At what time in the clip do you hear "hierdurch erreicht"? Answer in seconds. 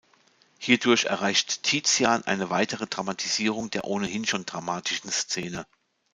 0.57-1.61